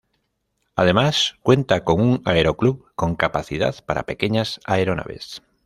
[0.75, 5.43] Además cuenta con un Aeroclub con capacidad para pequeñas Aeronaves.